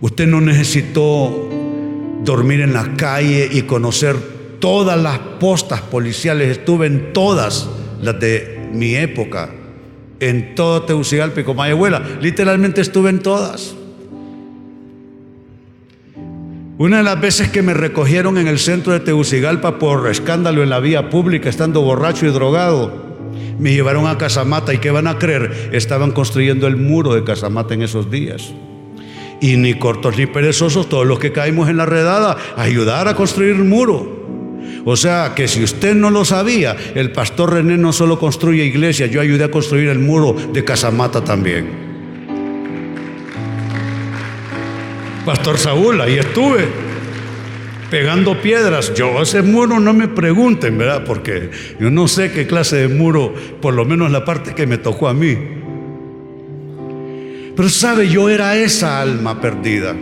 [0.00, 1.48] Usted no necesitó
[2.24, 4.16] dormir en la calle y conocer
[4.58, 6.58] todas las postas policiales.
[6.58, 7.68] Estuve en todas
[8.02, 9.50] las de mi época,
[10.20, 12.02] en todo Tegucigalpa y Comayagüela.
[12.20, 13.76] Literalmente estuve en todas.
[16.76, 20.70] Una de las veces que me recogieron en el centro de Tegucigalpa por escándalo en
[20.70, 23.14] la vía pública, estando borracho y drogado,
[23.60, 25.70] me llevaron a Casamata y ¿qué van a creer?
[25.72, 28.52] Estaban construyendo el muro de Casamata en esos días.
[29.40, 33.54] Y ni cortos ni perezosos, todos los que caímos en la redada, ayudar a construir
[33.54, 34.24] el muro.
[34.84, 39.10] O sea que si usted no lo sabía, el pastor René no solo construye iglesias,
[39.10, 41.83] yo ayudé a construir el muro de Casamata también.
[45.24, 46.66] Pastor Saúl, ahí estuve
[47.90, 48.92] pegando piedras.
[48.94, 51.04] Yo ese muro no me pregunten, ¿verdad?
[51.04, 53.32] Porque yo no sé qué clase de muro,
[53.62, 55.36] por lo menos la parte que me tocó a mí.
[57.56, 59.96] Pero sabe, yo era esa alma perdida,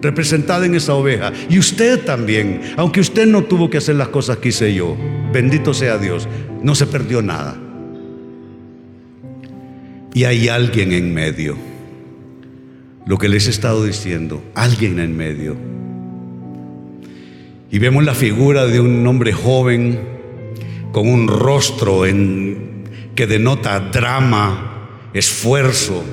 [0.00, 1.32] representada en esa oveja.
[1.48, 4.96] Y usted también, aunque usted no tuvo que hacer las cosas que hice yo,
[5.32, 6.28] bendito sea Dios,
[6.62, 7.56] no se perdió nada.
[10.14, 11.71] Y hay alguien en medio.
[13.04, 15.56] Lo que les he estado diciendo, alguien en medio.
[17.70, 19.98] Y vemos la figura de un hombre joven
[20.92, 22.84] con un rostro en,
[23.14, 26.04] que denota drama, esfuerzo,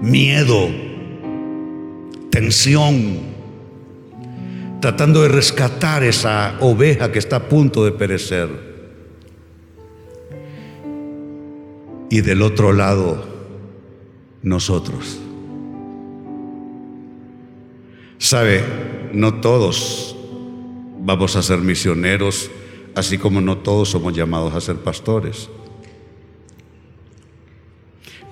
[0.00, 0.68] miedo,
[2.30, 3.18] tensión,
[4.80, 8.48] tratando de rescatar esa oveja que está a punto de perecer.
[12.10, 13.26] Y del otro lado,
[14.42, 15.21] nosotros.
[18.22, 18.62] Sabe,
[19.12, 20.14] no todos
[21.00, 22.52] vamos a ser misioneros,
[22.94, 25.50] así como no todos somos llamados a ser pastores.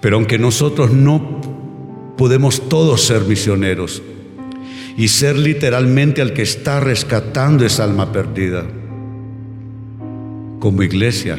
[0.01, 4.01] Pero aunque nosotros no podemos todos ser misioneros
[4.97, 8.65] y ser literalmente al que está rescatando esa alma perdida,
[10.61, 11.37] como iglesia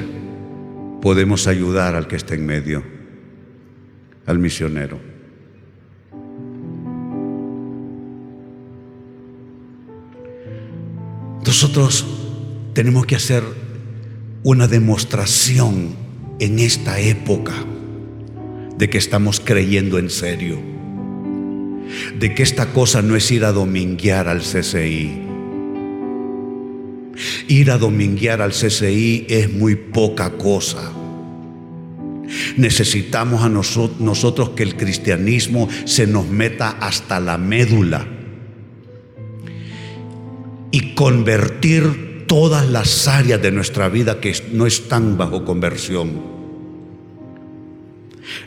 [1.01, 2.83] podemos ayudar al que está en medio,
[4.25, 5.10] al misionero.
[11.45, 12.05] Nosotros
[12.73, 13.43] tenemos que hacer
[14.43, 15.95] una demostración
[16.39, 17.53] en esta época
[18.77, 20.59] de que estamos creyendo en serio,
[22.17, 25.21] de que esta cosa no es ir a dominguear al CCI.
[27.47, 30.91] Ir a dominguear al CCI es muy poca cosa.
[32.55, 38.20] Necesitamos a nosotros que el cristianismo se nos meta hasta la médula
[40.71, 46.31] y convertir todas las áreas de nuestra vida que no están bajo conversión.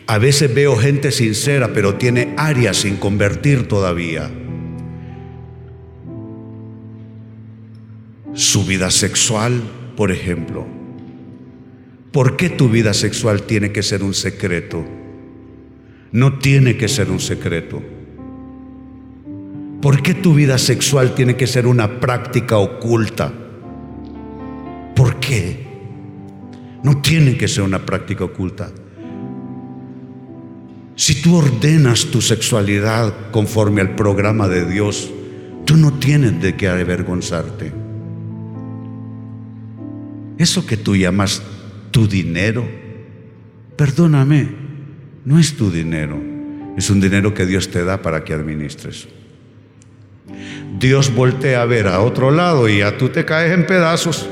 [0.07, 4.31] A veces veo gente sincera, pero tiene áreas sin convertir todavía.
[8.33, 9.63] Su vida sexual,
[9.97, 10.67] por ejemplo.
[12.11, 14.85] ¿Por qué tu vida sexual tiene que ser un secreto?
[16.13, 17.83] No tiene que ser un secreto.
[19.85, 23.31] ¿Por qué tu vida sexual tiene que ser una práctica oculta?
[24.97, 25.67] ¿Por qué?
[26.83, 28.73] No tiene que ser una práctica oculta.
[30.97, 35.13] Si tú ordenas tu sexualidad conforme al programa de Dios,
[35.67, 37.71] tú no tienes de qué avergonzarte.
[40.39, 41.43] Eso que tú llamas
[41.91, 42.67] tu dinero,
[43.77, 44.49] perdóname,
[45.27, 46.19] no es tu dinero,
[46.75, 49.09] es un dinero que Dios te da para que administres.
[50.85, 54.29] Dios voltea a ver a otro lado y ya tú te caes en pedazos.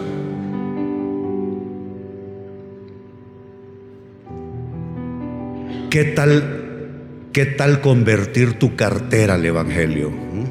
[5.88, 6.90] ¿Qué tal,
[7.32, 10.10] qué tal convertir tu cartera al Evangelio?
[10.10, 10.44] ¿Mm?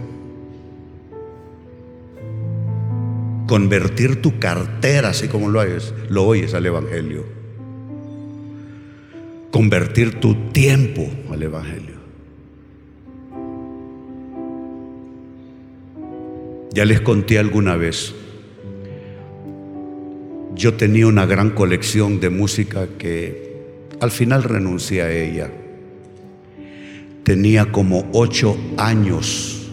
[3.45, 7.25] Convertir tu cartera, así como lo oyes, lo oyes al Evangelio.
[9.51, 11.90] Convertir tu tiempo al Evangelio.
[16.73, 18.13] Ya les conté alguna vez,
[20.55, 23.51] yo tenía una gran colección de música que
[23.99, 25.51] al final renuncié a ella.
[27.23, 29.69] Tenía como ocho años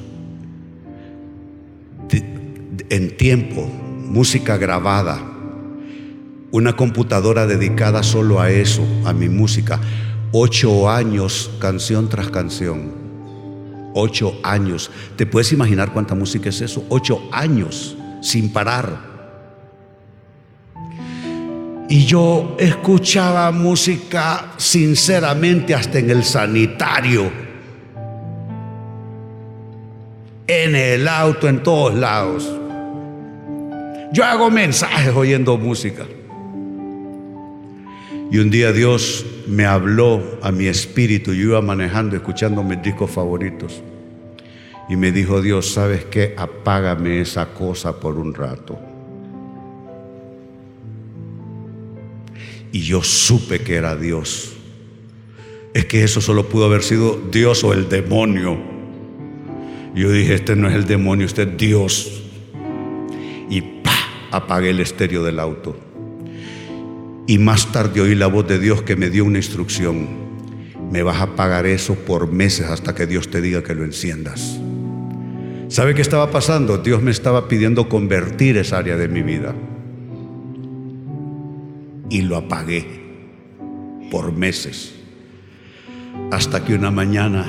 [2.90, 5.20] en tiempo, música grabada,
[6.50, 9.80] una computadora dedicada solo a eso, a mi música.
[10.32, 13.07] Ocho años, canción tras canción.
[14.00, 14.92] Ocho años.
[15.16, 16.84] ¿Te puedes imaginar cuánta música es eso?
[16.88, 18.96] Ocho años sin parar.
[21.88, 27.28] Y yo escuchaba música sinceramente hasta en el sanitario,
[30.46, 32.48] en el auto, en todos lados.
[34.12, 36.06] Yo hago mensajes oyendo música.
[38.30, 43.10] Y un día Dios me habló a mi espíritu, yo iba manejando, escuchando mis discos
[43.10, 43.82] favoritos.
[44.88, 46.34] Y me dijo Dios, ¿sabes qué?
[46.36, 48.78] Apágame esa cosa por un rato.
[52.72, 54.52] y yo supe que era Dios.
[55.74, 58.58] Es que eso solo pudo haber sido Dios o el demonio.
[59.94, 62.22] Yo dije, este no es el demonio, este es Dios.
[63.48, 63.96] Y pa,
[64.30, 65.76] apagué el estéreo del auto.
[67.28, 70.08] Y más tarde oí la voz de Dios que me dio una instrucción.
[70.90, 74.58] Me vas a pagar eso por meses hasta que Dios te diga que lo enciendas.
[75.68, 76.78] ¿Sabe qué estaba pasando?
[76.78, 79.54] Dios me estaba pidiendo convertir esa área de mi vida
[82.08, 82.86] y lo apagué
[84.10, 84.94] por meses.
[86.30, 87.44] Hasta que una mañana,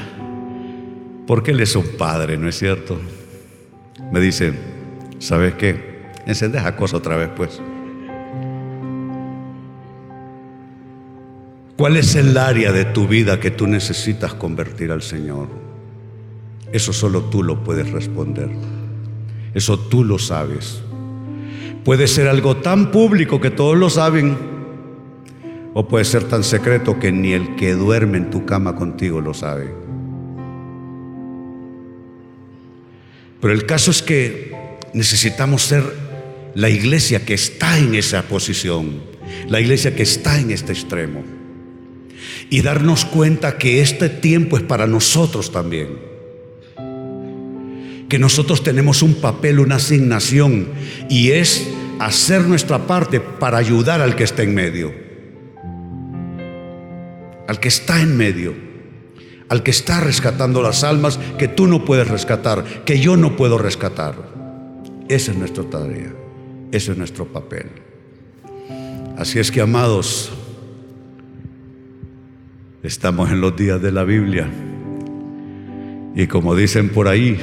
[1.25, 2.99] porque él es un padre, ¿no es cierto?
[4.11, 4.51] Me dice,
[5.19, 6.01] ¿sabes qué?
[6.25, 7.61] Encende esa cosa otra vez, pues.
[11.79, 15.47] ¿Cuál es el área de tu vida que tú necesitas convertir al Señor?
[16.73, 18.49] Eso solo tú lo puedes responder.
[19.53, 20.81] Eso tú lo sabes.
[21.85, 24.37] Puede ser algo tan público que todos lo saben,
[25.73, 29.33] o puede ser tan secreto que ni el que duerme en tu cama contigo lo
[29.33, 29.73] sabe.
[33.39, 34.51] Pero el caso es que
[34.93, 35.85] necesitamos ser
[36.55, 38.99] la iglesia que está en esa posición,
[39.47, 41.38] la iglesia que está en este extremo.
[42.49, 45.99] Y darnos cuenta que este tiempo es para nosotros también.
[48.07, 50.67] Que nosotros tenemos un papel, una asignación,
[51.09, 51.69] y es
[51.99, 54.91] hacer nuestra parte para ayudar al que está en medio.
[57.47, 58.55] Al que está en medio.
[59.49, 63.57] Al que está rescatando las almas que tú no puedes rescatar, que yo no puedo
[63.57, 64.15] rescatar.
[65.07, 66.13] Esa es nuestra tarea.
[66.71, 67.67] Ese es nuestro papel.
[69.17, 70.31] Así es que, amados,
[72.83, 74.47] estamos en los días de la Biblia.
[76.15, 77.37] Y como dicen por ahí,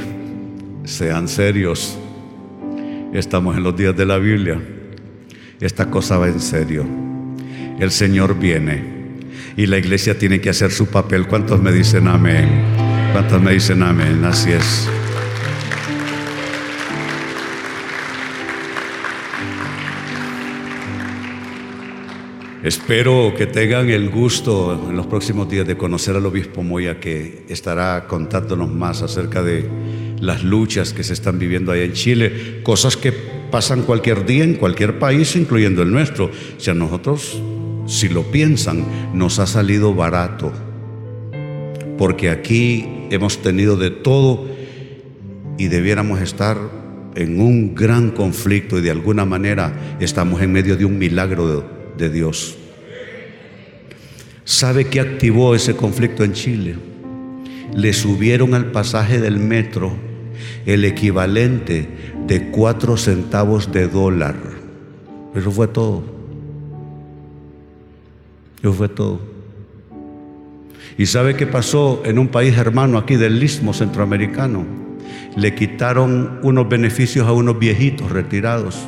[0.84, 1.98] sean serios.
[3.12, 4.60] Estamos en los días de la Biblia.
[5.60, 6.84] Esta cosa va en serio.
[7.78, 8.96] El Señor viene
[9.56, 11.26] y la iglesia tiene que hacer su papel.
[11.26, 12.48] ¿Cuántos me dicen amén?
[13.12, 14.24] ¿Cuántos me dicen amén?
[14.24, 14.88] Así es.
[22.66, 27.44] Espero que tengan el gusto en los próximos días de conocer al obispo Moya que
[27.48, 29.70] estará contándonos más acerca de
[30.18, 33.12] las luchas que se están viviendo allá en Chile, cosas que
[33.52, 36.32] pasan cualquier día en cualquier país, incluyendo el nuestro.
[36.58, 37.40] Si a nosotros,
[37.86, 40.52] si lo piensan, nos ha salido barato,
[41.96, 44.44] porque aquí hemos tenido de todo
[45.56, 46.58] y debiéramos estar
[47.14, 51.75] en un gran conflicto y de alguna manera estamos en medio de un milagro de
[51.96, 52.56] de Dios.
[54.44, 56.76] ¿Sabe qué activó ese conflicto en Chile?
[57.74, 59.92] Le subieron al pasaje del metro
[60.66, 61.88] el equivalente
[62.26, 64.36] de cuatro centavos de dólar.
[65.34, 66.04] Eso fue todo.
[68.60, 69.20] Eso fue todo.
[70.96, 74.64] ¿Y sabe qué pasó en un país hermano aquí del istmo centroamericano?
[75.36, 78.86] Le quitaron unos beneficios a unos viejitos retirados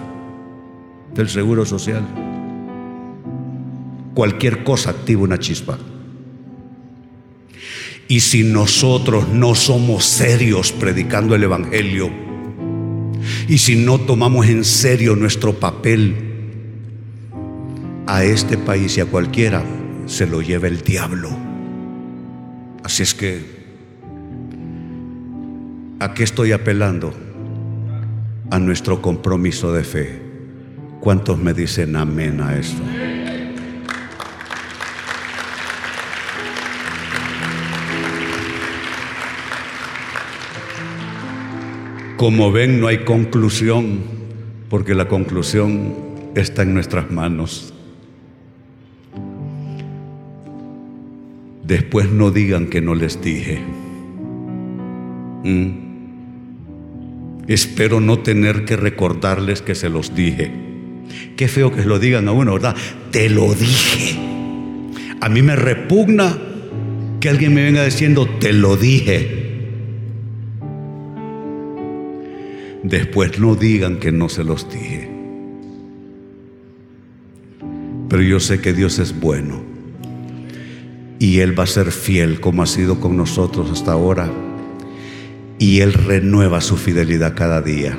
[1.15, 2.28] del seguro social
[4.19, 5.79] cualquier cosa activa una chispa.
[8.09, 12.11] Y si nosotros no somos serios predicando el Evangelio,
[13.47, 16.17] y si no tomamos en serio nuestro papel,
[18.09, 19.63] a este país y a cualquiera
[20.07, 21.31] se lo lleva el diablo.
[22.83, 23.41] Así es que,
[26.01, 27.15] ¿a qué estoy apelando?
[28.51, 30.23] A nuestro compromiso de fe.
[30.99, 32.83] ¿Cuántos me dicen amén a esto?
[42.19, 44.01] Como ven, no hay conclusión,
[44.69, 45.95] porque la conclusión
[46.35, 47.73] está en nuestras manos.
[51.63, 53.61] Después no digan que no les dije.
[55.45, 55.71] Mm.
[57.47, 60.51] Espero no tener que recordarles que se los dije.
[61.37, 62.75] Qué feo que lo digan a uno, ¿verdad?
[63.13, 64.19] Te lo dije.
[65.21, 66.37] A mí me repugna
[67.21, 69.38] que alguien me venga diciendo, te lo dije.
[72.83, 75.11] Después no digan que no se los dije.
[78.09, 79.63] Pero yo sé que Dios es bueno.
[81.19, 84.31] Y Él va a ser fiel como ha sido con nosotros hasta ahora.
[85.59, 87.99] Y Él renueva su fidelidad cada día.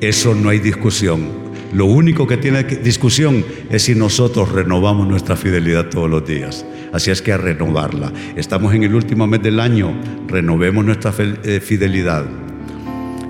[0.00, 1.46] Eso no hay discusión.
[1.72, 6.66] Lo único que tiene discusión es si nosotros renovamos nuestra fidelidad todos los días.
[6.92, 8.12] Así es que a renovarla.
[8.36, 9.94] Estamos en el último mes del año.
[10.26, 12.45] Renovemos nuestra eh, fidelidad.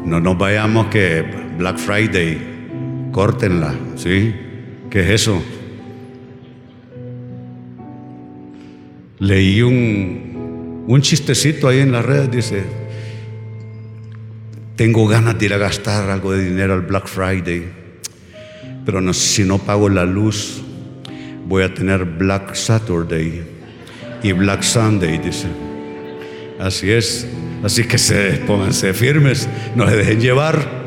[0.06, 1.24] No nos vayamos que
[1.58, 2.38] Black Friday,
[3.10, 4.32] córtenla, ¿sí?
[4.88, 5.42] ¿Qué es eso?
[9.18, 12.62] Leí un, un chistecito ahí en las redes, dice,
[14.76, 17.64] tengo ganas de ir a gastar algo de dinero al Black Friday,
[18.84, 20.62] pero no, si no pago la luz,
[21.48, 23.42] voy a tener Black Saturday
[24.22, 25.48] y Black Sunday, dice.
[26.60, 27.26] Así es.
[27.62, 30.86] Así que se, pónganse firmes, no se dejen llevar.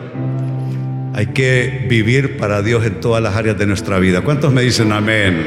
[1.14, 4.22] Hay que vivir para Dios en todas las áreas de nuestra vida.
[4.22, 5.44] ¿Cuántos me dicen amén?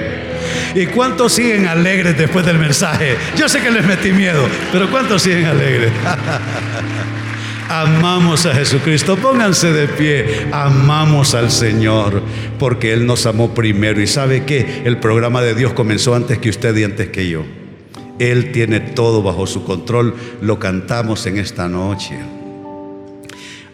[0.75, 3.17] ¿Y cuántos siguen alegres después del mensaje?
[3.37, 5.93] Yo sé que les metí miedo, pero ¿cuántos siguen alegres?
[7.69, 9.17] Amamos a Jesucristo.
[9.17, 10.47] Pónganse de pie.
[10.53, 12.23] Amamos al Señor
[12.59, 14.01] porque Él nos amó primero.
[14.03, 17.47] Y sabe que el programa de Dios comenzó antes que usted y antes que yo.
[18.19, 20.15] Él tiene todo bajo su control.
[20.41, 22.19] Lo cantamos en esta noche.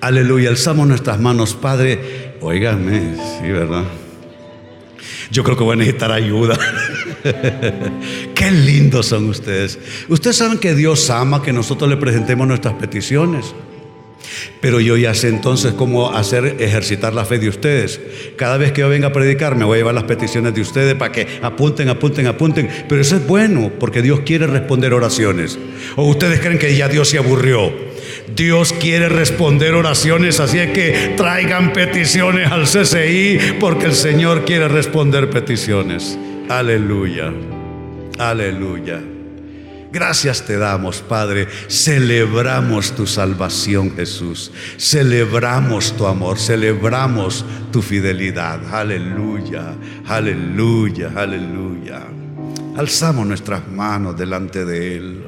[0.00, 0.50] Aleluya.
[0.50, 2.34] Alzamos nuestras manos, Padre.
[2.40, 3.84] Óigame, sí, ¿verdad?
[5.30, 6.58] Yo creo que voy a necesitar ayuda.
[8.34, 9.78] Qué lindos son ustedes.
[10.08, 13.54] Ustedes saben que Dios ama que nosotros le presentemos nuestras peticiones.
[14.60, 18.00] Pero yo ya sé entonces cómo hacer ejercitar la fe de ustedes.
[18.36, 20.94] Cada vez que yo venga a predicar, me voy a llevar las peticiones de ustedes
[20.94, 22.68] para que apunten, apunten, apunten.
[22.88, 25.58] Pero eso es bueno porque Dios quiere responder oraciones.
[25.96, 27.72] ¿O ustedes creen que ya Dios se aburrió?
[28.34, 34.68] Dios quiere responder oraciones, así es que traigan peticiones al CCI porque el Señor quiere
[34.68, 36.18] responder peticiones.
[36.48, 37.32] Aleluya,
[38.18, 39.17] aleluya.
[39.98, 41.48] Gracias te damos, Padre.
[41.66, 44.52] Celebramos tu salvación, Jesús.
[44.76, 48.60] Celebramos tu amor, celebramos tu fidelidad.
[48.72, 49.74] Aleluya,
[50.06, 52.06] aleluya, aleluya.
[52.76, 55.24] Alzamos nuestras manos delante de Él.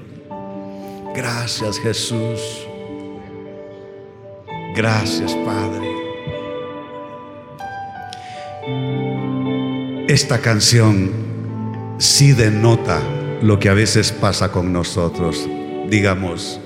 [1.16, 2.38] Gracias, Jesús.
[4.76, 5.90] Gracias, Padre.
[10.06, 11.10] Esta canción
[11.98, 13.00] sí denota
[13.42, 15.48] lo que a veces pasa con nosotros.
[15.88, 16.60] Digamos,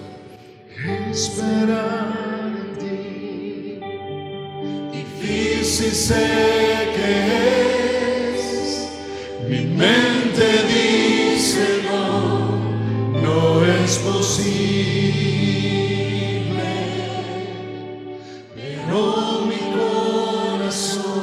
[1.11, 3.81] esperar en ti,
[4.93, 8.89] difícil sé que es,
[9.49, 12.59] mi mente dice no,
[13.23, 14.35] no es posible.
[18.55, 19.61] Pero mi
[20.59, 21.17] corazón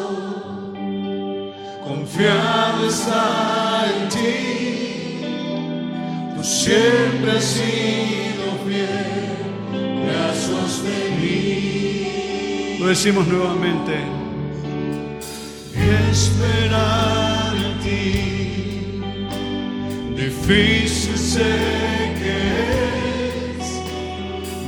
[1.83, 4.70] confiado está en ti.
[6.41, 9.37] Tú siempre has sido fiel,
[9.73, 12.09] me has sostenido.
[12.79, 13.93] lo decimos nuevamente.
[16.09, 19.03] Esperar en ti,
[20.15, 21.51] difícil sé
[22.17, 22.37] que
[23.59, 23.67] es.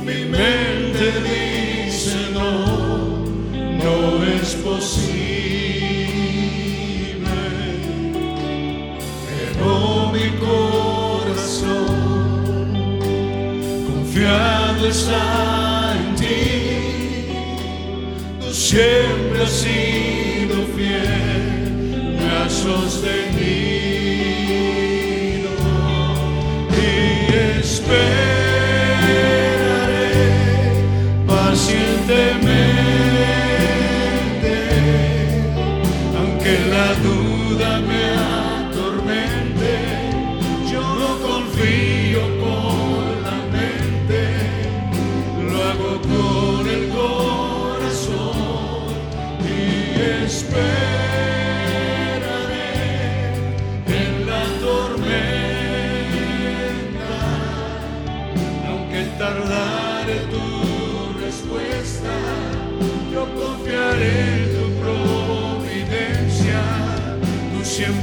[0.04, 2.46] Mi mente dice no,
[3.82, 5.03] no es posible.
[18.74, 23.73] Siempre has sido fiel, me has sostenido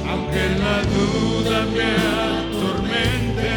[0.09, 1.89] aunque la duda me
[2.39, 3.51] atormente,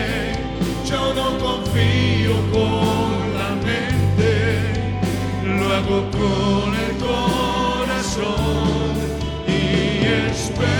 [0.89, 4.31] yo no confío con la mente,
[5.45, 8.93] lo hago con el corazón
[9.47, 9.49] y
[10.29, 10.80] esperaré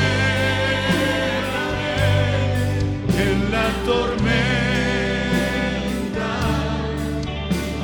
[3.23, 4.61] en la tormenta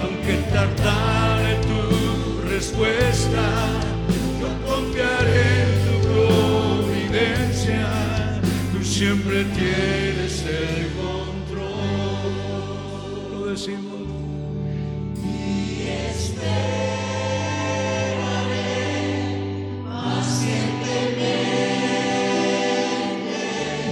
[0.02, 1.82] aunque tardare tu
[2.48, 3.44] respuesta,
[4.40, 7.86] yo confiaré en tu providencia,
[8.72, 12.36] tú siempre tienes el control.
[13.32, 13.96] Lo decimos.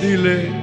[0.01, 0.53] Dile, dile.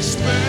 [0.00, 0.39] Esperaré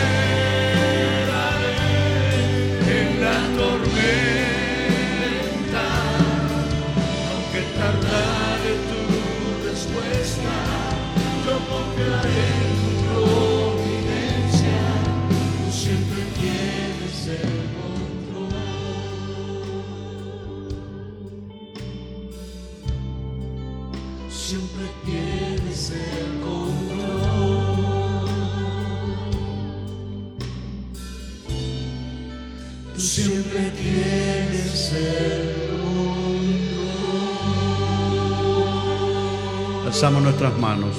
[40.02, 40.98] Alzamos nuestras manos.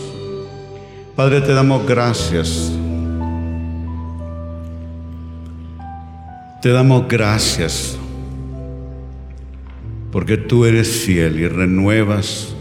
[1.17, 2.71] Padre, te damos gracias.
[6.63, 7.99] Te damos gracias
[10.13, 12.55] porque tú eres fiel y renuevas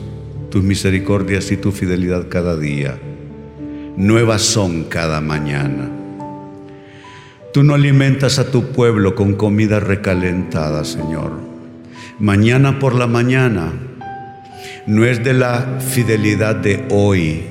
[0.50, 2.98] tus misericordias y tu fidelidad cada día.
[3.96, 5.92] Nuevas son cada mañana.
[7.54, 11.34] Tú no alimentas a tu pueblo con comida recalentada, Señor.
[12.18, 13.74] Mañana por la mañana
[14.88, 17.44] no es de la fidelidad de hoy,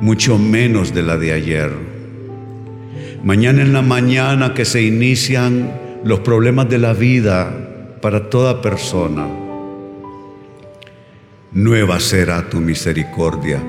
[0.00, 1.70] mucho menos de la de ayer.
[3.22, 5.72] Mañana en la mañana que se inician
[6.04, 9.26] los problemas de la vida para toda persona.
[11.52, 13.62] Nueva será tu misericordia,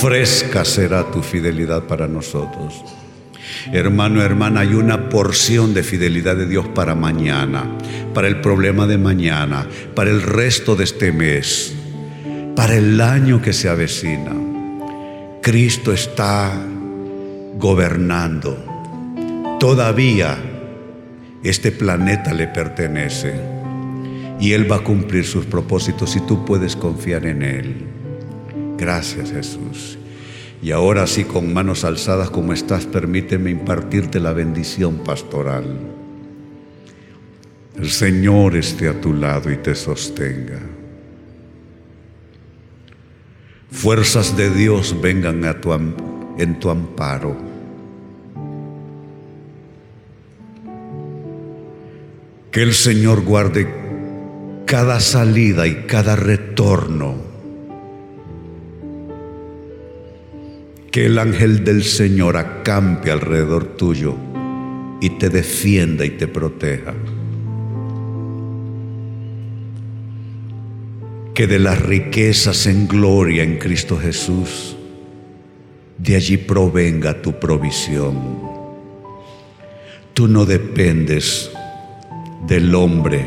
[0.00, 2.82] fresca será tu fidelidad para nosotros.
[3.72, 7.64] Hermano, hermana, hay una porción de fidelidad de Dios para mañana,
[8.14, 11.74] para el problema de mañana, para el resto de este mes,
[12.56, 14.32] para el año que se avecina.
[15.42, 16.52] Cristo está
[17.58, 18.56] gobernando.
[19.60, 20.38] Todavía
[21.42, 23.34] este planeta le pertenece
[24.40, 27.74] y Él va a cumplir sus propósitos y tú puedes confiar en Él.
[28.78, 29.98] Gracias Jesús.
[30.62, 35.93] Y ahora sí, con manos alzadas como estás, permíteme impartirte la bendición pastoral.
[37.76, 40.60] El Señor esté a tu lado y te sostenga.
[43.70, 47.36] Fuerzas de Dios vengan a tu, en tu amparo.
[52.52, 53.68] Que el Señor guarde
[54.64, 57.16] cada salida y cada retorno.
[60.92, 64.14] Que el ángel del Señor acampe alrededor tuyo
[65.00, 66.94] y te defienda y te proteja.
[71.34, 74.76] Que de las riquezas en gloria en Cristo Jesús,
[75.98, 78.40] de allí provenga tu provisión.
[80.12, 81.50] Tú no dependes
[82.46, 83.26] del hombre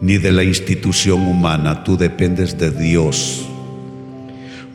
[0.00, 3.48] ni de la institución humana, tú dependes de Dios,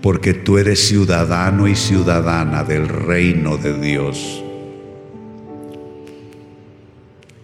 [0.02, 4.44] porque tú eres ciudadano y ciudadana del reino de Dios.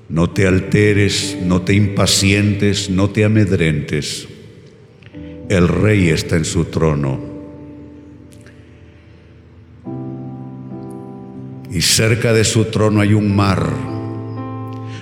[0.10, 4.28] No te alteres, no te impacientes, no te amedrentes.
[5.50, 7.20] El rey está en su trono.
[11.72, 13.68] Y cerca de su trono hay un mar.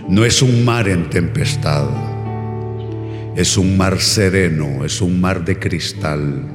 [0.08, 1.90] No es un mar en tempestad.
[3.36, 6.46] Es un mar sereno, es un mar de cristal.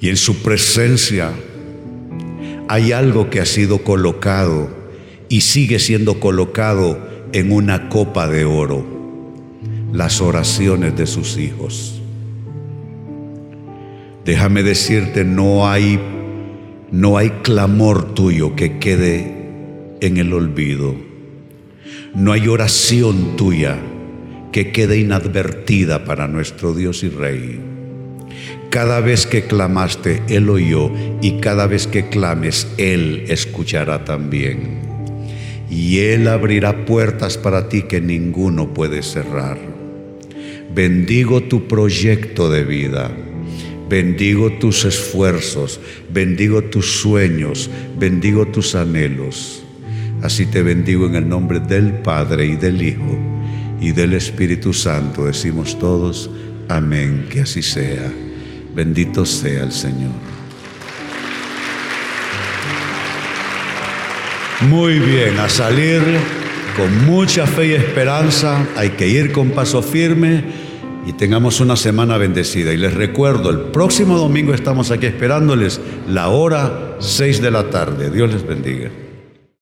[0.00, 1.32] Y en su presencia
[2.68, 4.70] hay algo que ha sido colocado
[5.28, 8.99] y sigue siendo colocado en una copa de oro
[9.92, 12.00] las oraciones de sus hijos.
[14.24, 15.98] Déjame decirte, no hay
[16.92, 19.32] no hay clamor tuyo que quede
[20.00, 20.96] en el olvido.
[22.16, 23.78] No hay oración tuya
[24.50, 27.60] que quede inadvertida para nuestro Dios y Rey.
[28.70, 30.90] Cada vez que clamaste, Él oyó
[31.22, 34.80] y cada vez que clames, Él escuchará también.
[35.70, 39.69] Y Él abrirá puertas para ti que ninguno puede cerrar.
[40.74, 43.10] Bendigo tu proyecto de vida.
[43.88, 45.80] Bendigo tus esfuerzos,
[46.12, 47.68] bendigo tus sueños,
[47.98, 49.64] bendigo tus anhelos.
[50.22, 53.18] Así te bendigo en el nombre del Padre y del Hijo
[53.80, 55.24] y del Espíritu Santo.
[55.24, 56.30] Decimos todos,
[56.68, 58.12] amén, que así sea.
[58.72, 60.12] Bendito sea el Señor.
[64.68, 66.00] Muy bien, a salir
[66.76, 70.44] con mucha fe y esperanza, hay que ir con paso firme
[71.06, 72.72] y tengamos una semana bendecida.
[72.72, 78.10] Y les recuerdo, el próximo domingo estamos aquí esperándoles la hora 6 de la tarde.
[78.10, 78.90] Dios les bendiga.